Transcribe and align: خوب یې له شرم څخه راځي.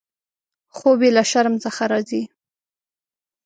خوب 0.75 0.99
یې 1.05 1.09
له 1.17 1.23
شرم 1.31 1.55
څخه 1.63 1.83
راځي. 1.91 2.23